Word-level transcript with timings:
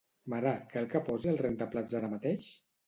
Mare, 0.33 0.53
cal 0.71 0.89
que 0.95 1.03
posi 1.11 1.31
el 1.35 1.39
rentaplats 1.45 1.99
ara 2.03 2.13
mateix? 2.17 2.51